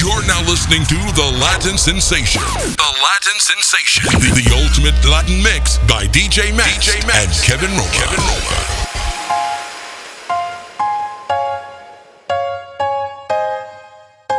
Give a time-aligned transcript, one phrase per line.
[0.00, 2.40] You're now listening to The Latin Sensation.
[2.40, 4.06] The Latin Sensation.
[4.06, 8.58] The, ultimate Latin mix by DJ Max, DJ and Kevin Roma.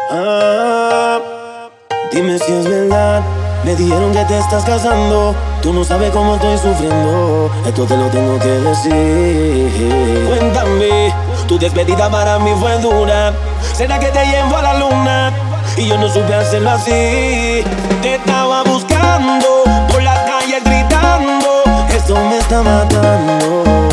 [0.10, 1.70] Ah,
[2.14, 3.22] dime si es verdad.
[3.66, 5.36] Me dijeron que te estás casando.
[5.62, 7.52] Tú no sabes cómo estoy sufriendo.
[7.66, 10.26] Esto te lo tengo que decir.
[10.26, 11.14] Cuéntame,
[11.50, 13.34] tu despedida para mí fue dura.
[13.74, 15.49] ¿Será que te llevo a la luna?
[15.78, 17.64] y yo no supe hacerlo así.
[18.02, 21.64] Te estaba buscando por las calles gritando,
[21.96, 23.89] eso me está matando.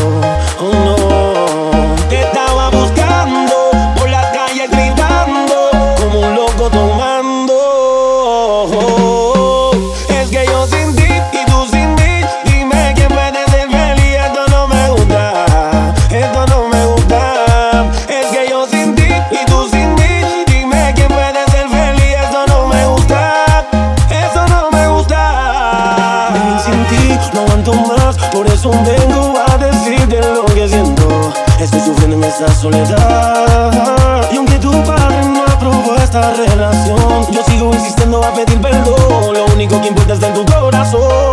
[32.38, 34.28] esa soledad.
[34.30, 39.32] Y aunque tu padre no aprobó esta relación, yo sigo insistiendo a pedir perdón.
[39.32, 41.25] Lo único que importa es en tu corazón.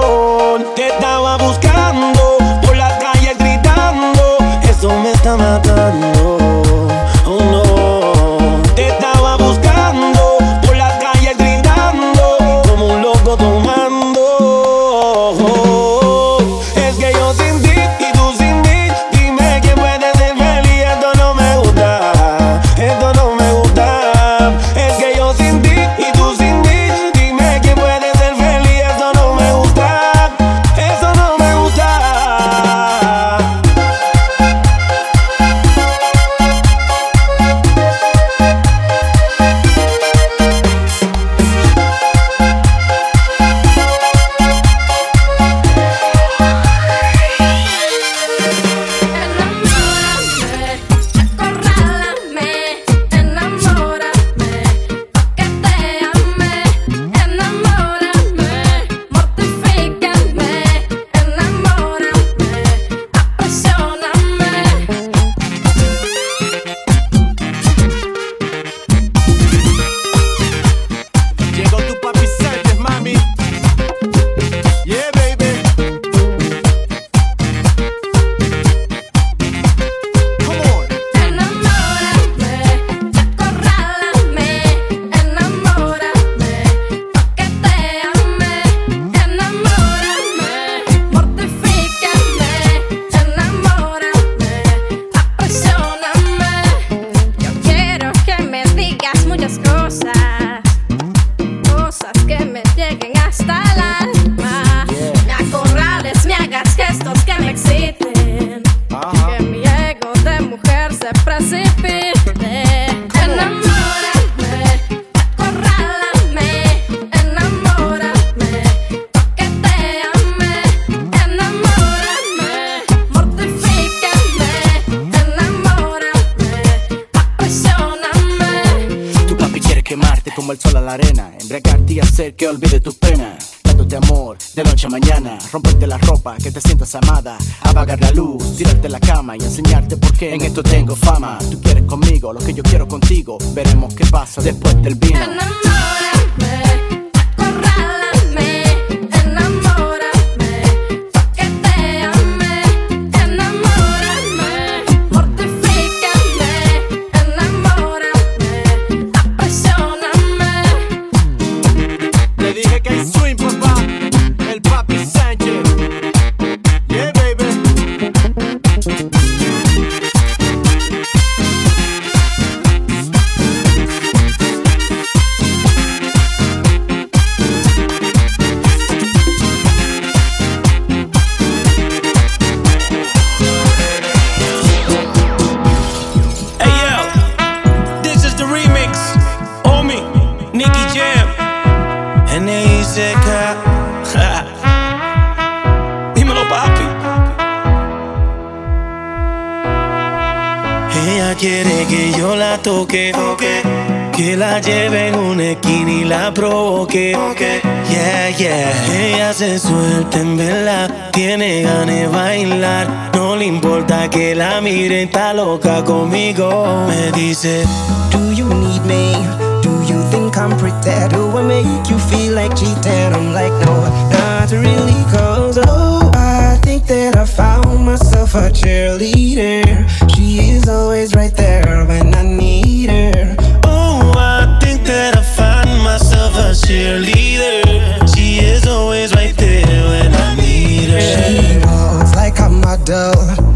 [216.33, 216.87] conmigo.
[216.87, 217.65] Me dice,
[218.11, 219.13] Do you need me?
[219.61, 221.07] Do you think I'm pretty?
[221.09, 223.13] Do I make you feel like cheating?
[223.13, 229.87] I'm like, No, not really, cause oh, I think that I found myself a cheerleader.
[230.15, 233.35] She is always right there when I need her.
[233.65, 238.15] Oh, I think that I found myself a cheerleader.
[238.15, 241.01] She is always right there when I need her.
[241.01, 243.52] She walks like a model.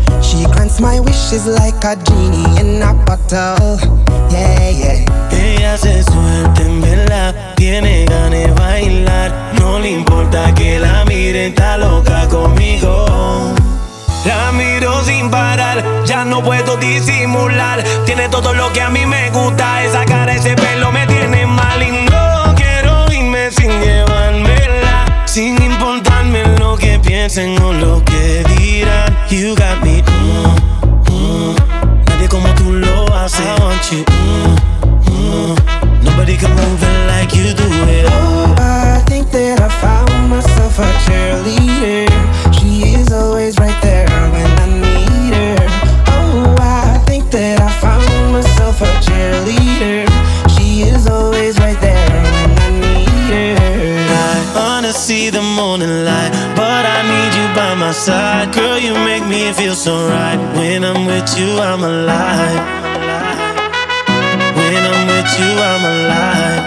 [0.80, 3.80] My wishes like a genie in a bottle
[4.30, 9.54] Yeah, yeah Ella se suelta en verdad, tiene ganas de bailar.
[9.60, 13.06] No le importa que la miren, está loca conmigo.
[14.26, 17.84] La miro sin parar, ya no puedo disimular.
[18.06, 21.82] Tiene todo lo que a mí me gusta, esa cara, ese pelo me tiene mal
[21.82, 25.24] y no quiero irme sin llevármela.
[25.26, 26.07] Sin que
[27.28, 29.14] piensen o lo que dirán.
[29.30, 31.56] You got me, mm, mm.
[32.06, 33.46] nadie como tú lo haces.
[33.46, 34.06] I want you,
[35.12, 36.04] mm.
[36.04, 38.06] nobody can move it like you do it.
[38.10, 40.17] Oh, I think that I found
[57.88, 58.54] my side.
[58.54, 60.40] Girl, you make me feel so right.
[60.58, 62.64] When I'm with you, I'm alive.
[64.60, 66.64] When I'm with you, I'm alive.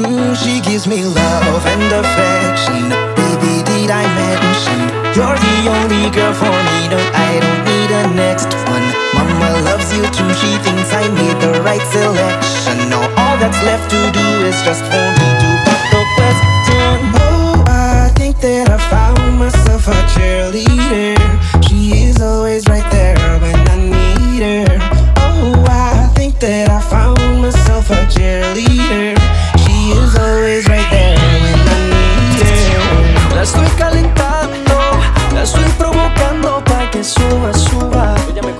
[0.00, 2.84] Mm, she gives me love and affection.
[3.20, 4.78] Baby, did I mention
[5.16, 6.78] you're the only girl for me?
[6.92, 8.86] No, I don't need a next one.
[9.16, 10.30] Mama loves you too.
[10.40, 12.76] She thinks I made the right selection.
[12.88, 16.55] Now all that's left to do is just for me to pop the question.
[19.88, 21.16] A cheerleader.
[21.62, 24.78] She is always right there when I need her.
[25.18, 29.14] Oh, I think that I found myself a cheerleader.
[29.62, 33.34] She is always right there when I need her.
[33.34, 34.76] La estoy calentando,
[35.34, 38.14] la estoy provocando para que suba, suba,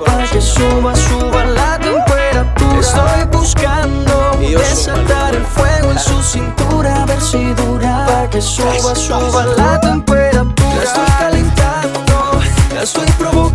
[0.05, 2.81] para que suba, suba la temperatura.
[2.81, 8.95] Estoy buscando desatar el fuego en su cintura, a ver si dura, para que suba,
[8.95, 10.56] suba la temperatura.
[10.87, 12.41] Estoy calentando,
[12.73, 13.46] la estoy provocando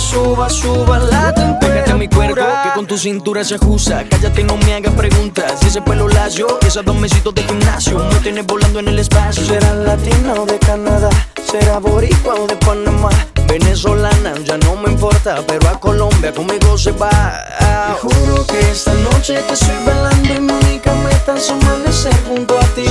[0.00, 1.60] suba, suba la temperatura.
[1.60, 4.04] Pégate a mi cuerpo, que con tu cintura se ajusta.
[4.08, 5.60] Cállate, no me hagas preguntas.
[5.62, 7.98] Y ese pelo lacio, y esos dos mesitos de gimnasio.
[7.98, 9.44] Me tienes volando en el espacio.
[9.44, 11.10] Será latina o de Canadá,
[11.44, 13.10] será boricua o de Panamá.
[13.46, 15.42] Venezolana, ya no me importa.
[15.46, 17.10] Pero a Colombia conmigo se va.
[17.58, 22.58] Te juro que esta noche te estoy bailando y mi única meta es amanecer junto
[22.58, 22.86] a ti.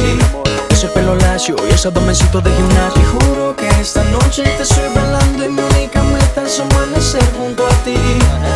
[0.69, 3.01] Ese pelo lacio, y esos dos mesitos de Te gimnasio.
[3.11, 6.03] juro que esta noche te estoy bailando y mi única
[6.37, 7.95] es amanecer junto a ti.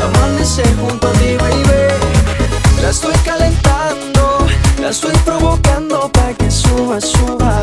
[0.03, 2.81] Amanecer junto a ti, baby.
[2.81, 4.45] La estoy calentando,
[4.79, 7.61] la estoy provocando para que suba, suba,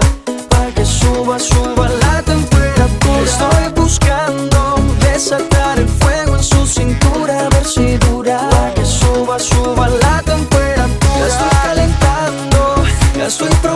[0.49, 3.23] para que suba, suba la temperatura.
[3.25, 9.39] Estoy buscando desatar el fuego en su cintura, a ver si dura, para que suba,
[9.39, 10.87] suba la temperatura.
[11.21, 12.85] La estoy calentando,
[13.17, 13.70] la estoy provocando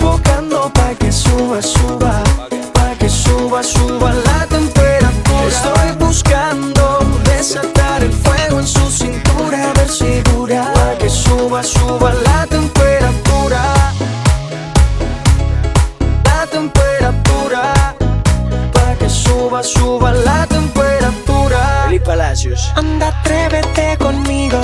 [22.74, 24.60] Anda, atrévete conmigo.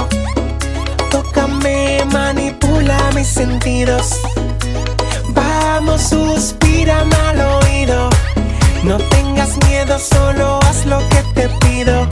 [1.08, 4.20] Tócame, manipula mis sentidos.
[5.28, 8.10] Vamos, suspírame al oído.
[8.82, 12.08] No tengas miedo, solo haz lo que te pido.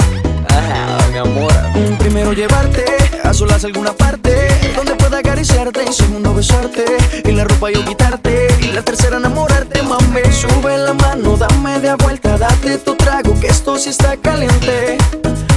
[0.48, 1.52] Ah, mi amor.
[1.98, 2.87] Primero llevarte
[3.28, 6.84] a solas alguna parte donde pueda acariciarte y segundo besarte.
[7.24, 10.22] Y la ropa yo quitarte y la tercera enamorarte mami.
[10.32, 14.96] Sube la mano dame de vuelta date tu trago que esto sí está caliente.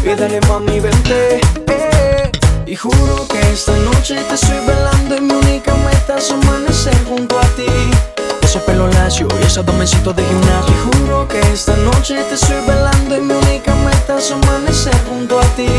[0.04, 1.40] Y dale mami vente.
[1.68, 2.32] Eh.
[2.66, 7.40] y juro que esta noche te estoy velando y mi única meta es amanecer junto
[7.40, 8.11] a ti
[8.52, 10.76] Ese pelo lacio, y esos dos mesitos de gimnasio.
[10.84, 15.46] juro que esta noche te estoy velando y mi única meta es amanecer junto a
[15.56, 15.70] ti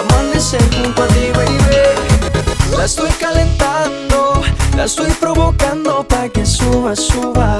[0.00, 4.42] Amanecer junto a ti, baby La estoy calentando,
[4.76, 7.56] la estoy provocando Pa' que suba, suba,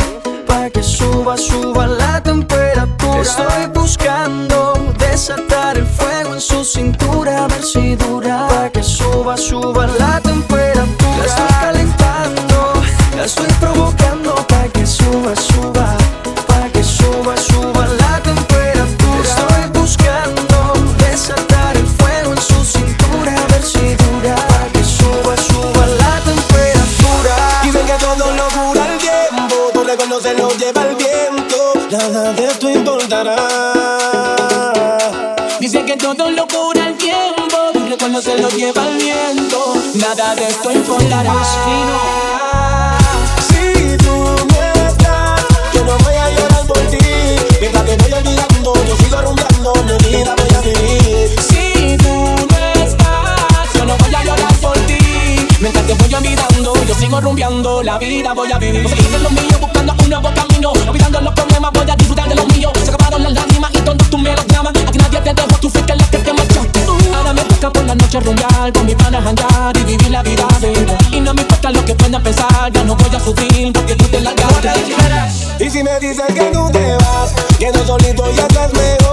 [0.49, 7.47] pa' que suba, suba la temperatura Estoy buscando desatar el fuego en su cintura A
[7.47, 8.49] ver si dura.
[8.49, 11.17] Pa' que suba, suba la temperatura.
[11.17, 12.73] La estoy calentando,
[13.17, 14.08] la estoy provocando.
[35.59, 39.75] Dicen que todo lo cura el tiempo, recuerdo se lo lleva el viento.
[39.95, 41.35] Nada de esto importará.
[43.49, 45.41] Si tú no estás,
[45.73, 46.99] yo no voy a llorar por ti.
[47.61, 50.48] Mientras te voy olvidando, yo sigo rumbeando, mi vida
[55.89, 55.95] ti.
[55.95, 58.87] Te voy olvidando, yo sigo rumbeando, la vida voy a vivir.
[58.87, 60.73] A seguir en lo mío, buscando un nuevo camino.
[60.73, 62.73] Olvidando los problemas, voy a disfrutar de los míos.
[62.85, 64.73] Se acabaron las lágrimas y todos tus melodramas.
[64.87, 66.81] Aquí nadie te dejó, tú fuiste la que te marchaste.
[67.15, 70.47] Ahora me toca por la noche rumbear, con mis panas andar y vivir la vida
[71.13, 74.05] Y no me importa lo que puedan pensar, ya no voy a sufrir porque tú
[74.07, 75.65] te largaste.
[75.65, 79.08] Y si me dicen que tú te vas, quedo solito y estás mejor.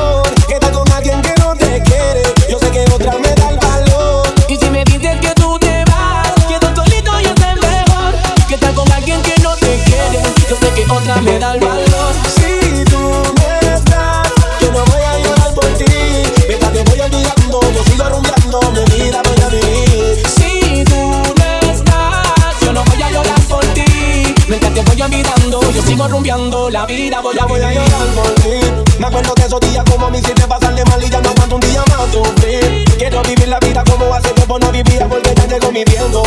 [27.33, 28.59] Ya voy a llorar por ti.
[28.99, 31.61] Me acuerdo de esos días como me hiciste pasarle mal y ya no aguanto un
[31.61, 32.85] día más sufrir.
[32.97, 36.23] Quiero vivir la vida como hace tiempo no vivía porque ya llegó mi tiempo,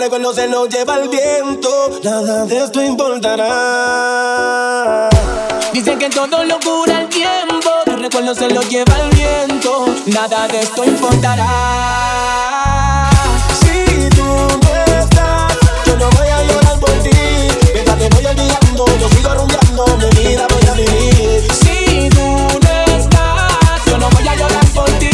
[0.00, 3.48] tiempo, tu recuerdo se lo lleva el viento, nada de esto importará.
[5.72, 10.48] Dicen que todo lo cura el tiempo, tu recuerdo se lo lleva el viento, nada
[10.48, 11.46] de esto importará.
[13.60, 15.52] Si tú no estás,
[15.86, 17.10] yo no voy a llorar por ti.
[17.74, 21.52] Mientras te voy olvidando, yo sigo rumbeando, mi vida voy a vivir.
[21.52, 25.10] Si tú no estás, yo no voy a llorar por ti.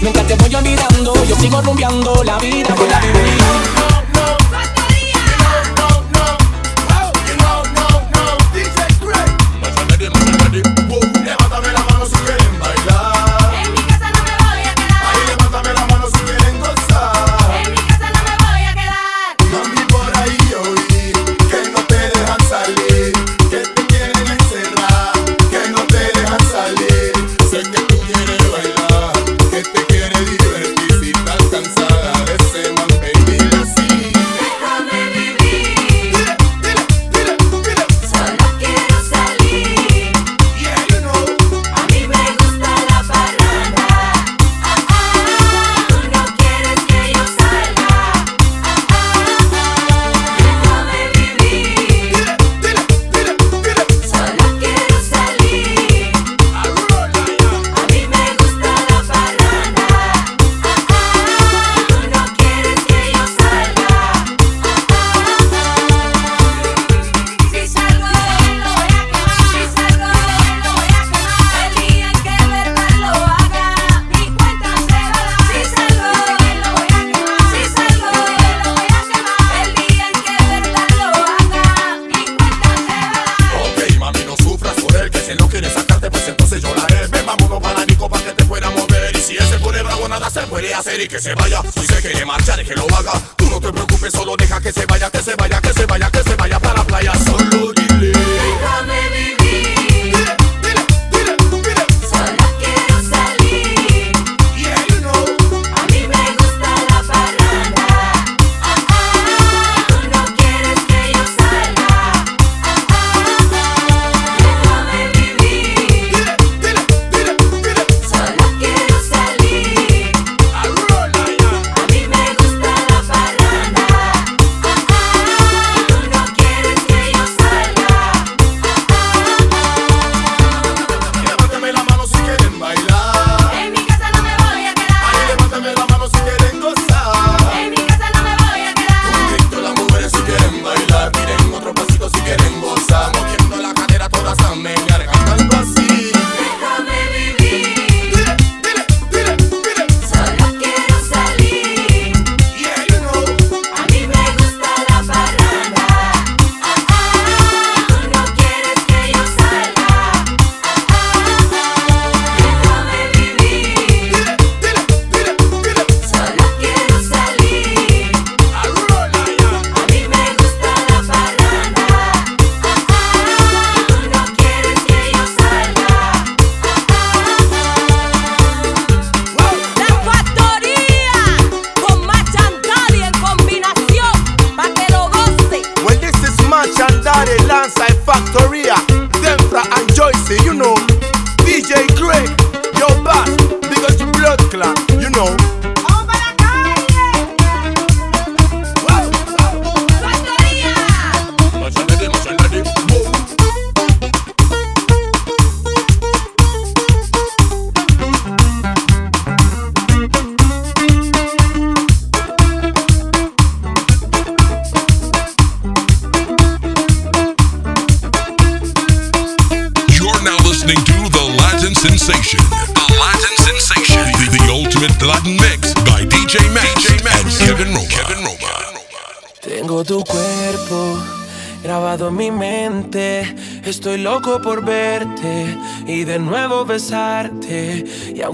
[0.00, 3.97] Mientras te voy olvidando, yo sigo rumbeando, la vida voy a vivir.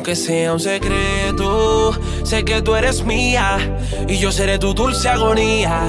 [0.04, 1.98] aunque sea un secreto.
[2.24, 3.56] Sé que tú eres mía
[4.06, 5.80] y yo seré tu dulce agonía.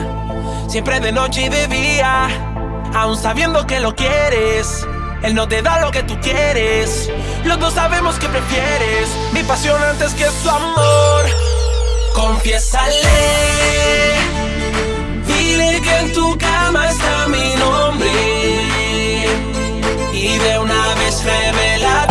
[0.70, 2.30] Siempre de noche y de día,
[2.94, 4.88] aún sabiendo que lo quieres.
[5.22, 7.12] Él no te da lo que tú quieres.
[7.44, 11.26] Los dos sabemos que prefieres mi pasión antes que su amor.
[12.14, 12.96] Confiésale,
[15.28, 18.12] dile que en tu cama está mi nombre
[20.14, 22.05] y de una vez revela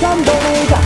[0.00, 0.77] 干杯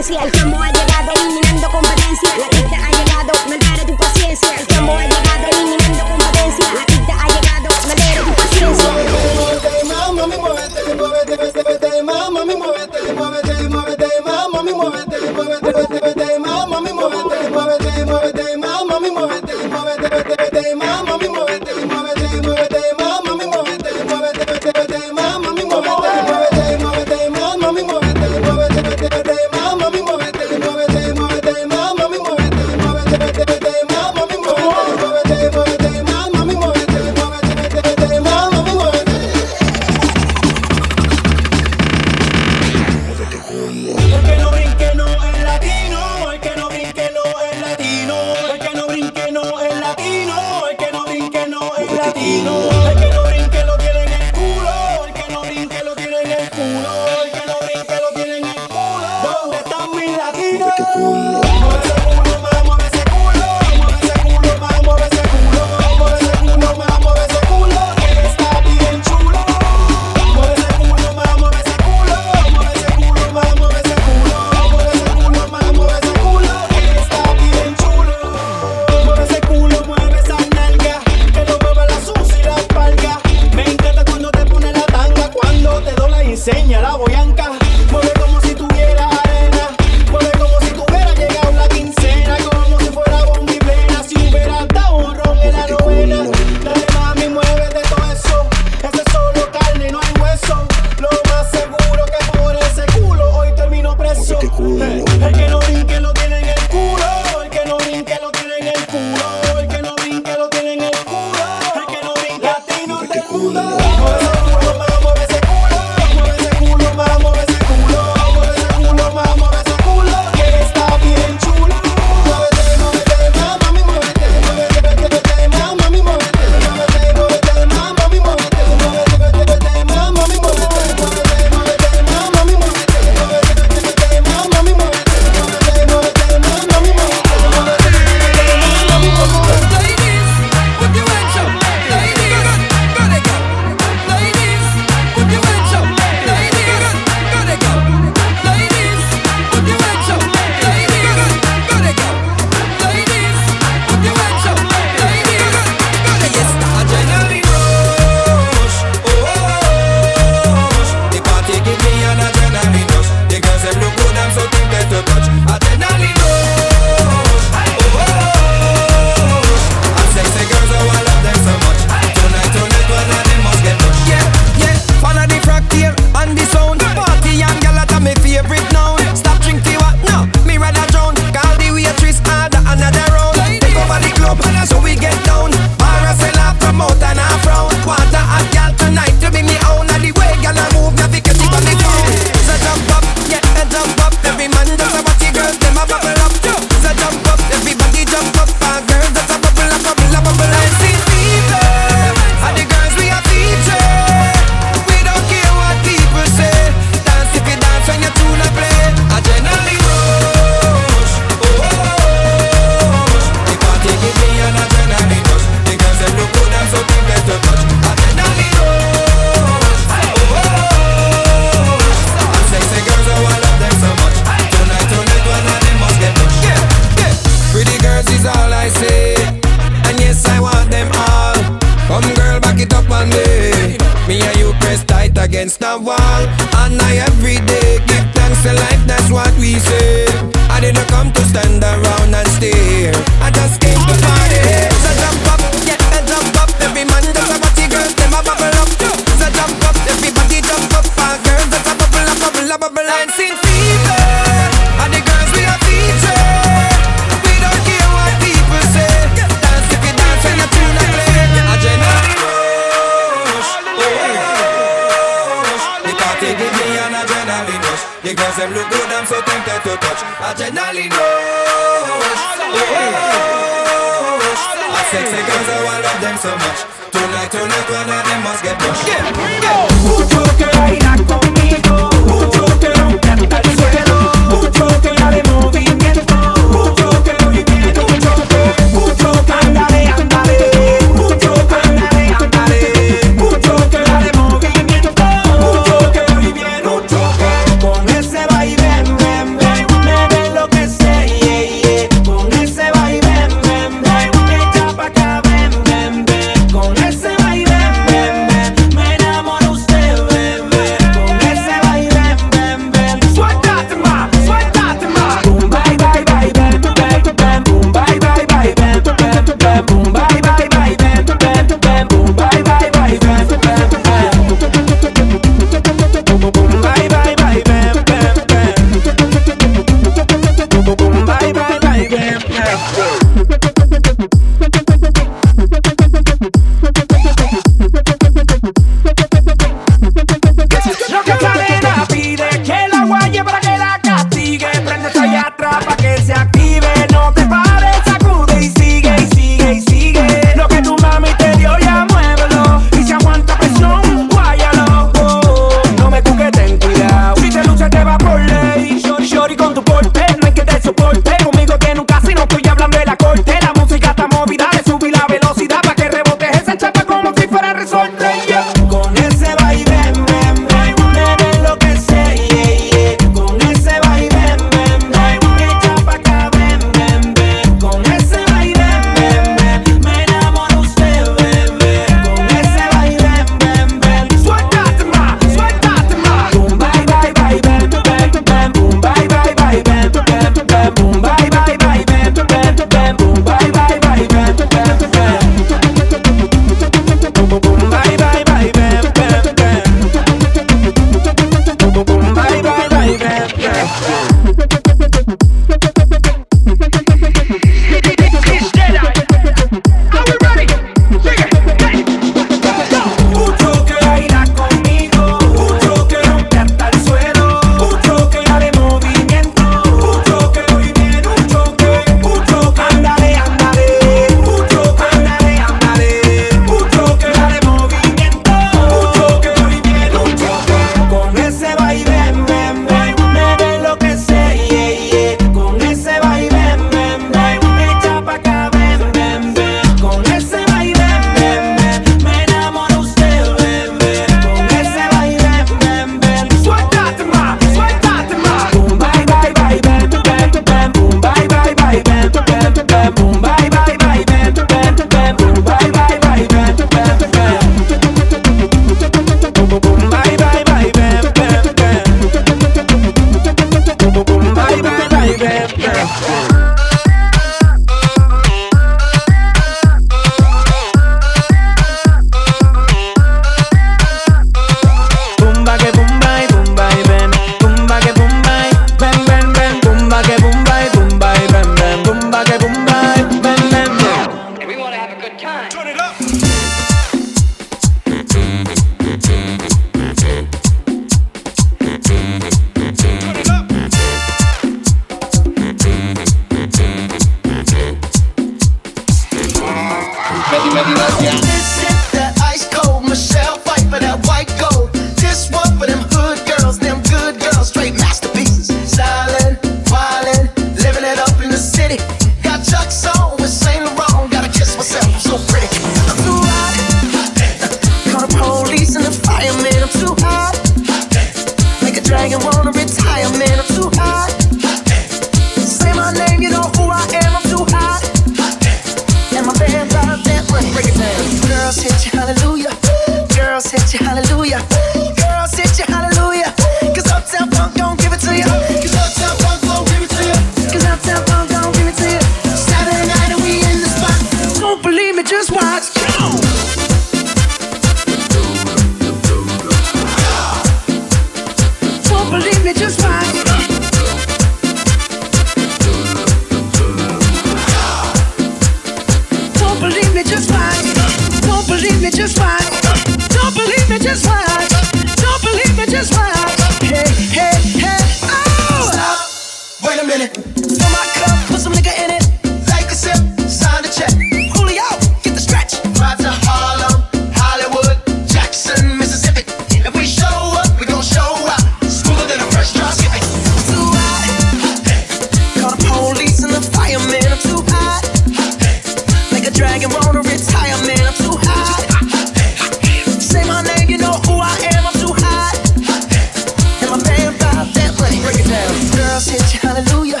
[599.00, 600.00] Girls hit you, hallelujah.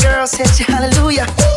[0.00, 1.47] Girls hit you, hallelujah.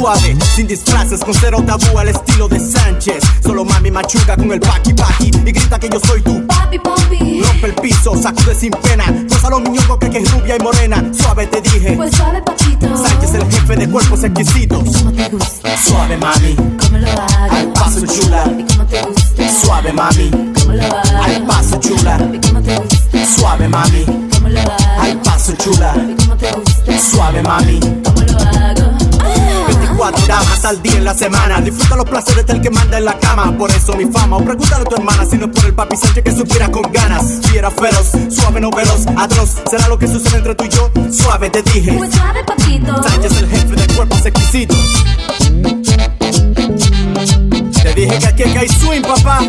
[0.00, 3.22] Suave, sin disfraces, con cero tabú al estilo de Sánchez.
[3.42, 7.42] Solo mami machuca con el paqui paqui y grita que yo soy tu papi papi.
[7.42, 9.04] Rompe el piso, sacude sin pena.
[9.28, 11.04] Cosa los niños que es rubia y morena.
[11.12, 11.92] Suave te dije.
[11.96, 12.96] Pues suave, papito.
[12.96, 14.84] Sánchez el jefe de cuerpos exquisitos.
[15.84, 16.56] Suave mami,
[17.50, 18.44] al paso chula.
[19.60, 20.30] Suave mami,
[21.24, 22.18] al paso chula.
[23.36, 24.04] Suave mami,
[24.98, 25.94] al paso chula.
[26.98, 27.80] Suave mami.
[30.00, 31.60] 24 horas al día en la semana.
[31.60, 33.56] Disfruta los placeres del que manda en la cama.
[33.58, 35.96] Por eso mi fama O pregúntale a tu hermana Si no es por el papi
[35.96, 37.40] Sánchez que supiera con ganas.
[37.42, 40.90] Si era feroz, suave no veloz Atroz, será lo que sucede entre tú y yo.
[41.12, 41.92] Suave te dije.
[41.92, 43.02] Pues suave, papito.
[43.02, 44.78] Sánchez el jefe de cuerpos exquisitos.
[47.82, 49.40] Te dije que aquí hay swing, papá.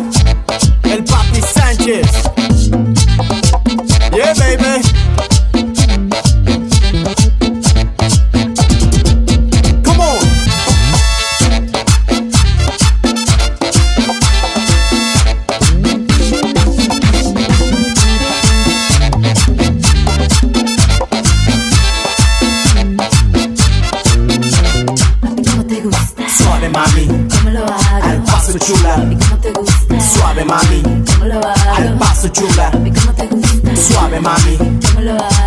[0.82, 2.06] El papi Sánchez.
[4.14, 4.91] Yeah, baby
[28.52, 28.96] paso chula.
[29.98, 30.82] Suave mami,
[31.74, 32.70] al paso chula.
[33.74, 34.58] Suave mami,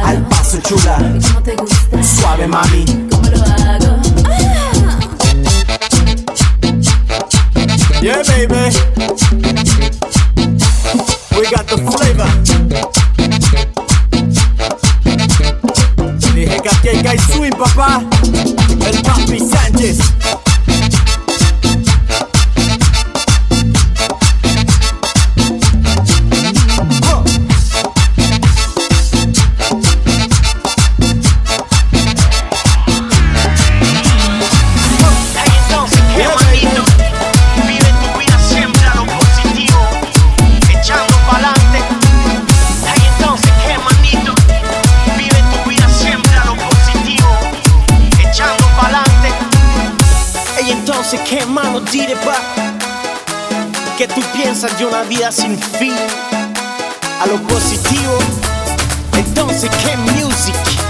[0.04, 0.98] al paso chula.
[2.02, 2.86] Suave mami.
[8.02, 8.72] Yeah, baby.
[11.36, 12.30] We got the flavor.
[16.34, 18.02] Dije que aquí hay swing, papá.
[18.86, 20.00] El papi Sánchez.
[54.74, 55.94] De una vida sin fin?
[57.22, 58.18] A lo positivo.
[59.16, 60.85] Entonces, ¿qué music?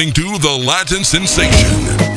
[0.00, 2.09] listening to The Latin Sensation.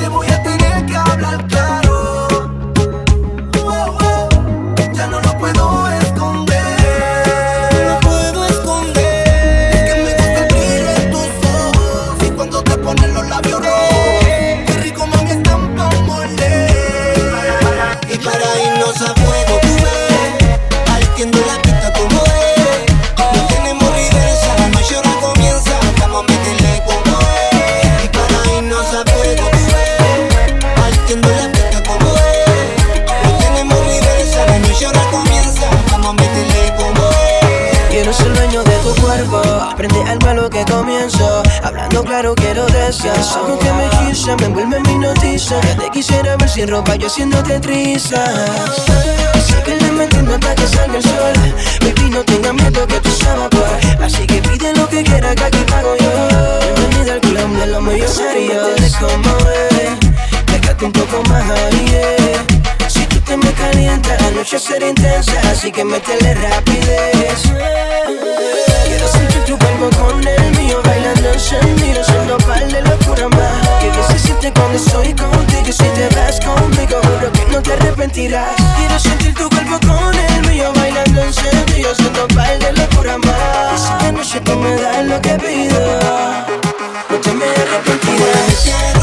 [46.64, 48.86] sin ropa, yo haciéndote trizas.
[49.36, 51.34] Y síguele metiendo hasta que salga el sol.
[51.82, 54.04] Baby, no tengas miedo que tú sabes por.
[54.04, 56.12] Así que pide lo que quieras que aquí pago yo.
[56.76, 58.96] Bienvenida al club de los medios serios.
[59.00, 59.38] Como
[59.72, 60.00] es,
[60.52, 62.02] déjate un poco más ahí.
[62.88, 65.34] Si tú te me calientas, la noche será intensa.
[65.52, 67.44] Así que métele rapidez.
[68.86, 73.74] Quiero sentir tu cuerpo con el mío, bailando encendido, siendo par de locura más
[74.24, 78.56] siente cuando estoy contigo Si te vas conmigo, juro que no te arrepentirás.
[78.78, 83.82] Quiero sentir tu cuerpo con el mío Bailando encendido, haciendo baile locura más.
[83.82, 85.80] Esta noche tú me das lo que pido
[87.10, 89.03] No te me arrepentirás.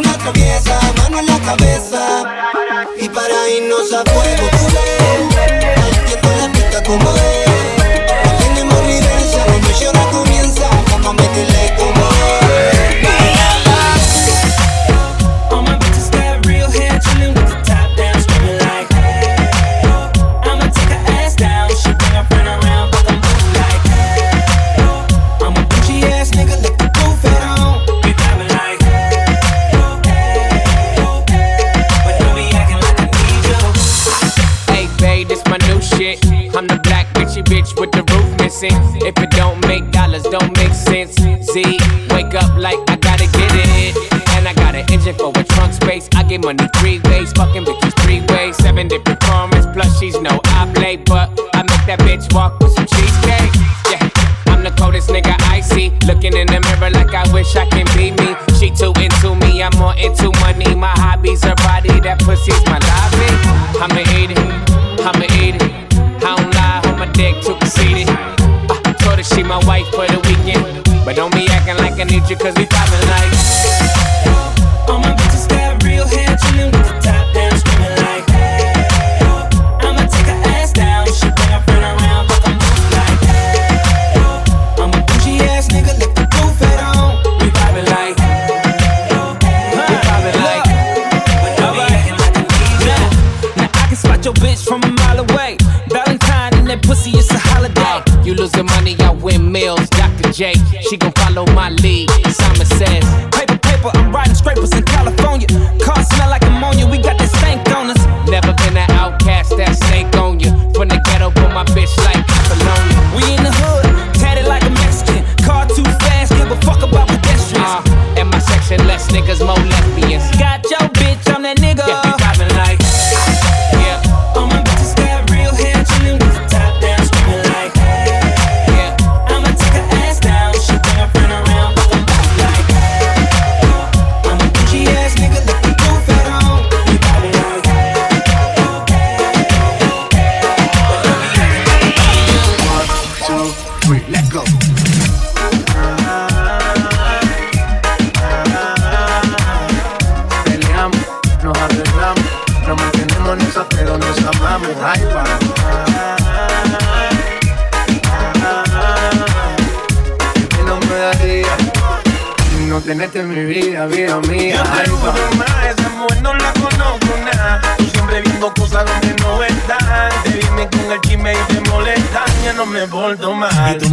[0.00, 2.24] una traviesa, mano en la cabeza.
[2.98, 4.39] Y para irnos afuera.
[46.58, 48.56] three ways, fucking bitches three ways.
[48.56, 51.04] Seven different formats, plus she's no oblate.
[51.04, 53.52] But I make that bitch walk with some cheesecake.
[53.90, 55.90] Yeah, I'm the coldest nigga I see.
[56.06, 58.34] Looking in the mirror like I wish I can be me.
[58.58, 60.74] She too into me, I'm more into money.
[60.74, 62.89] My hobbies are body, that pussy's my life.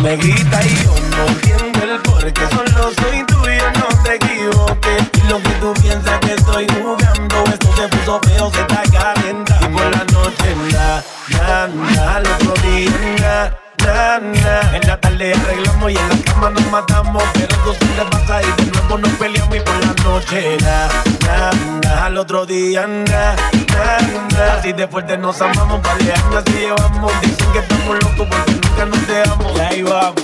[0.07, 2.41] Me gritas y yo no entiendo el por qué.
[2.47, 5.03] Solo soy tuyo, no te equivoques.
[5.13, 9.67] Y lo que tú piensas que estoy jugando, esto se puso feo, se está calentando.
[9.67, 12.91] Y por la noche, na, na, na, al otro día,
[13.81, 14.19] na.
[14.19, 14.75] Na.
[14.75, 18.63] En la tarde arreglamos y en la cama nos matamos Pero eso siempre pasa y
[18.63, 20.87] de nuevo nos peleamos Y por la noche, na,
[21.25, 21.76] na
[22.07, 23.97] Al otro día, na, na,
[24.33, 28.85] na Así de fuerte nos amamos, par así llevamos Dicen que estamos locos porque nunca
[28.85, 30.23] nos dejamos Y ahí vamos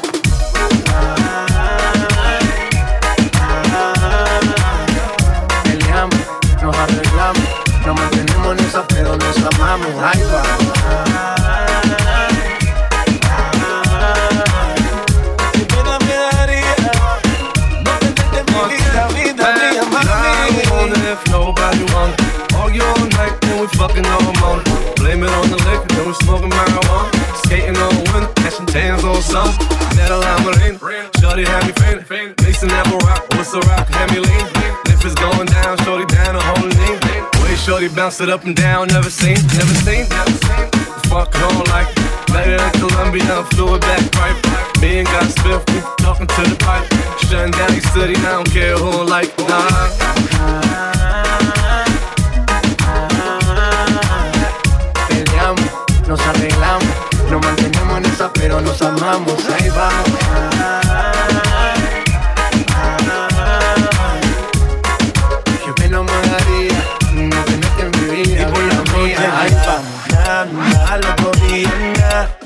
[5.65, 6.19] Peleamos,
[6.61, 7.43] nos arreglamos,
[7.85, 9.89] nos mantenemos en esa, pero nos amamos.
[10.01, 11.42] Ay, pa.
[23.93, 24.65] Fucking all morning.
[24.95, 27.11] Blame it on the liquor, then we smoking marijuana.
[27.45, 29.53] Skating on the wind, catching tans on some.
[29.95, 30.79] Metal Amarine,
[31.19, 32.33] Shorty had me fainting.
[32.43, 34.47] Mason apple rock, what's the rock, had me lean.
[34.89, 36.97] If it's going down, Shorty down, a whole knee.
[37.43, 40.67] Way Shorty bounce it up and down, never seen, never seen, never seen.
[41.09, 41.93] Fuck on like
[42.33, 44.37] better than Columbia, flew it back right.
[44.81, 46.85] Me and got spiff, we talking to the pipe.
[47.29, 51.22] Shutting down your city, I don't care who like, nah.
[58.43, 59.37] Pero nos amamos.
[59.55, 60.09] Ahí vamos.
[65.63, 66.83] Que pena me daría
[67.13, 69.17] no tenerte en mi vida, Y por la mía.
[69.39, 71.71] Ahí vamos Na, na, al otro día,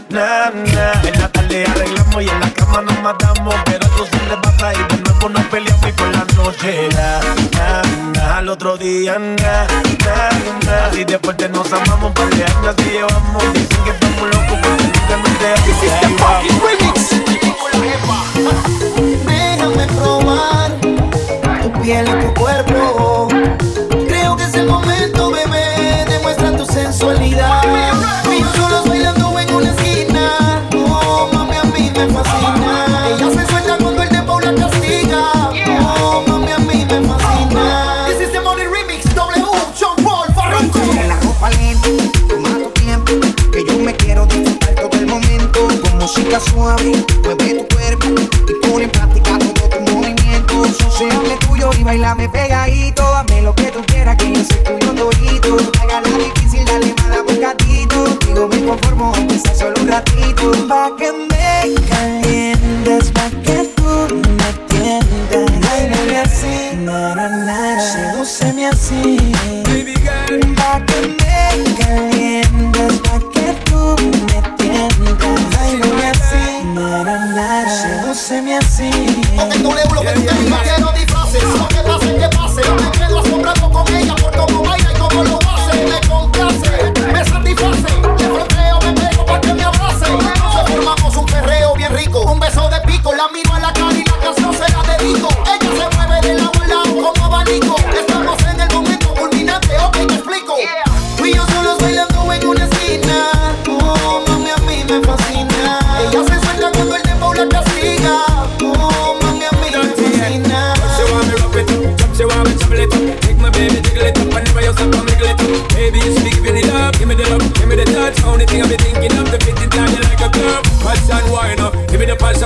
[0.10, 4.06] na, na, na En la tarde arreglamos y en la cama nos matamos Pero eso
[4.06, 7.47] siempre pasa y de nuevo nos peleamos Y por la noche, na
[8.38, 10.30] Al otro día, na, na,
[10.64, 14.60] na Así de fuerte nos amamos, par de años así llevamos Dicen que estamos locos
[14.62, 16.50] porque nunca nos dejamos Y
[19.26, 20.72] Déjame probar
[21.64, 23.28] tu piel y tu cuerpo.
[24.08, 26.06] Creo que es el momento, bebé.
[26.08, 27.67] Demuestra tu sensualidad.
[46.28, 48.08] Música suave, mueve tu cuerpo
[48.50, 50.66] y pon en práctica todo tu movimiento.
[50.98, 53.04] Séame tuyo y bailame pegadito.
[53.16, 55.58] Hazme lo que tú quieras, que yo soy tuyo todito.
[55.82, 58.06] Hágala difícil, dale más bocadito.
[58.26, 60.52] Digo, me conformo, aunque sea solo un ratito.
[60.68, 61.12] Pa' que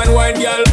[0.03, 0.63] and wine, girl.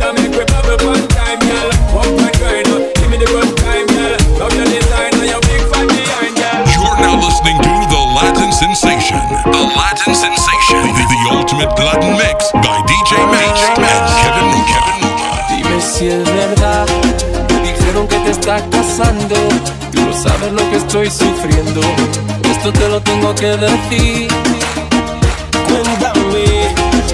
[0.00, 1.70] And make we bubble one time, girl.
[1.70, 4.16] And grind, uh, give me the good time, girl.
[4.40, 6.60] Love your design and your big fat behind, girl.
[6.72, 9.20] You're now listening to the Latin Sensation.
[9.44, 14.80] The Latin Sensation, the, the ultimate Latin mix by DJ Mitch and Kevin Nuka.
[15.48, 16.88] Dime si es verdad.
[17.48, 18.32] Me dijeron que te
[18.70, 19.36] casando.
[19.92, 21.80] Tú no sabes lo que estoy sufriendo.
[22.50, 24.69] Esto te lo tengo que decir.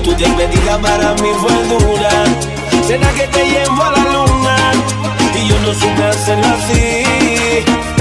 [0.07, 2.11] Tu despedida para mí fue dura.
[2.87, 4.57] Será que te llevo a la luna
[5.35, 7.96] y yo no supe hacerlo así.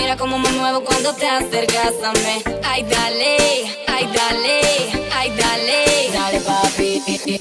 [0.00, 2.42] Mira cómo me muevo cuando te acercas a mí.
[2.64, 3.36] Ay, dale,
[3.86, 4.60] ay, dale,
[5.12, 7.38] ay, dale, dale papi.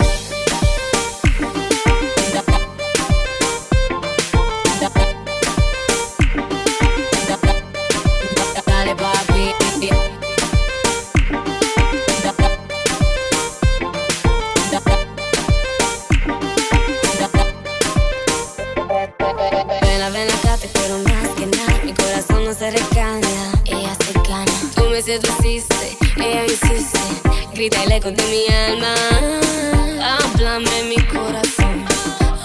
[24.99, 26.99] Tú me seduciste, ella insiste.
[27.53, 28.93] Grita el eco de mi alma.
[30.03, 31.85] Háblame mi corazón,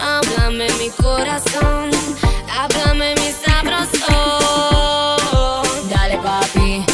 [0.00, 1.90] háblame mi corazón,
[2.48, 5.16] háblame mi sabroso.
[5.90, 6.84] Dale papi,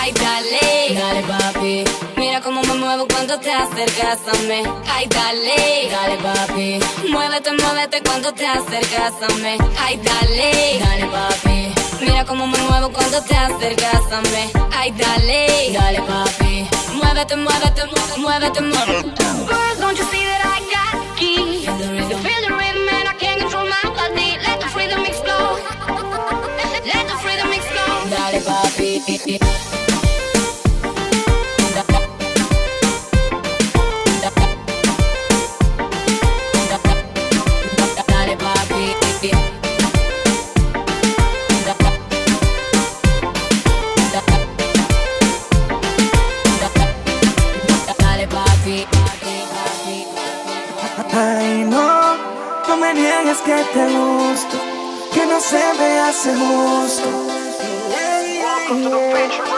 [0.00, 1.84] ay dale, dale papi.
[2.16, 4.62] Mira cómo me muevo cuando te acercas a mí.
[4.88, 6.80] Ay dale, dale papi.
[7.10, 9.58] Muévete, muévete cuando te acercas a mí.
[9.78, 11.83] Ay dale, dale papi.
[12.04, 14.52] Mira cómo me muevo cuando te acercas a mí.
[14.72, 16.68] Ay dale, dale papi.
[16.94, 19.24] Muévete, muévete, muévete, muévete, muévete.
[19.48, 21.64] Girl, don't you see that I got key?
[21.64, 24.36] Feel the rhythm, feel the rhythm, and I can't control my body.
[24.46, 25.60] Let the freedom explode.
[26.84, 28.10] Let the freedom explode.
[28.10, 29.63] Dale papi.
[53.54, 54.56] Que te gusto,
[55.12, 57.08] que no se me hace justo.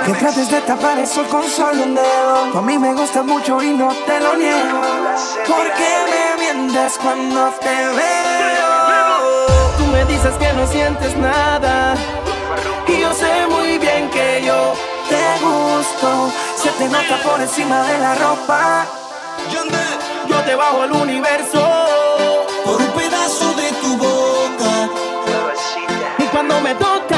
[0.04, 2.58] Que trates de tapar eso con solo un dedo.
[2.58, 4.80] A mí me gusta mucho y no te lo niego.
[5.46, 9.46] Porque me mientes cuando te veo.
[9.78, 11.94] Tú me dices que no sientes nada.
[12.88, 14.74] Y yo sé muy bien que yo
[15.08, 16.32] te gusto.
[16.56, 18.86] Se te nota por encima de la ropa.
[20.28, 21.95] Yo te bajo el universo.
[26.36, 27.15] Cuando me tocas,